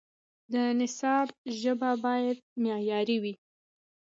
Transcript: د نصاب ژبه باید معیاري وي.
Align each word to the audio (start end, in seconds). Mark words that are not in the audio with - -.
د 0.53 0.53
نصاب 0.79 1.27
ژبه 1.59 1.91
باید 2.05 2.37
معیاري 2.63 3.17
وي. 3.23 3.33